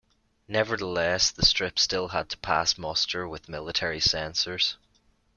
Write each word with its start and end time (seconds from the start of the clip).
Nevertheless, 0.47 1.29
the 1.29 1.45
strip 1.45 1.77
still 1.77 2.07
had 2.07 2.27
to 2.29 2.37
pass 2.39 2.75
muster 2.75 3.27
with 3.27 3.47
military 3.47 3.99
censors. 3.99 4.75